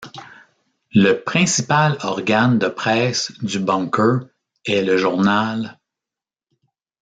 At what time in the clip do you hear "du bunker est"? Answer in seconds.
3.43-4.81